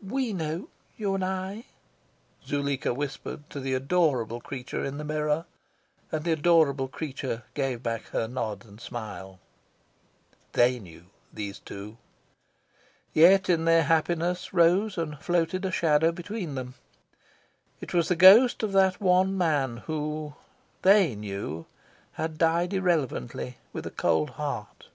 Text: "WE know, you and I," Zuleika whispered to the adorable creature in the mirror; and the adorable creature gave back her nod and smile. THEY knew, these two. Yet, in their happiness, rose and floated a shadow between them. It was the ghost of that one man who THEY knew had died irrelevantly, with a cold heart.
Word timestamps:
"WE 0.00 0.32
know, 0.32 0.68
you 0.96 1.12
and 1.16 1.24
I," 1.24 1.64
Zuleika 2.46 2.94
whispered 2.94 3.50
to 3.50 3.58
the 3.58 3.74
adorable 3.74 4.40
creature 4.40 4.84
in 4.84 4.96
the 4.96 5.02
mirror; 5.02 5.44
and 6.12 6.22
the 6.22 6.30
adorable 6.30 6.86
creature 6.86 7.42
gave 7.54 7.82
back 7.82 8.04
her 8.10 8.28
nod 8.28 8.64
and 8.64 8.80
smile. 8.80 9.40
THEY 10.52 10.78
knew, 10.78 11.06
these 11.32 11.58
two. 11.58 11.96
Yet, 13.12 13.48
in 13.50 13.64
their 13.64 13.82
happiness, 13.82 14.54
rose 14.54 14.96
and 14.96 15.18
floated 15.18 15.64
a 15.64 15.72
shadow 15.72 16.12
between 16.12 16.54
them. 16.54 16.74
It 17.80 17.92
was 17.92 18.06
the 18.06 18.14
ghost 18.14 18.62
of 18.62 18.70
that 18.70 19.00
one 19.00 19.36
man 19.36 19.78
who 19.78 20.34
THEY 20.82 21.16
knew 21.16 21.66
had 22.12 22.38
died 22.38 22.72
irrelevantly, 22.72 23.56
with 23.72 23.84
a 23.84 23.90
cold 23.90 24.30
heart. 24.30 24.86